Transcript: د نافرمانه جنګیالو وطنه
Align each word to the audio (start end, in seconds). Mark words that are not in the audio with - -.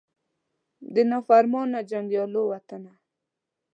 د 0.93 0.95
نافرمانه 1.11 1.79
جنګیالو 1.91 2.41
وطنه 2.51 2.93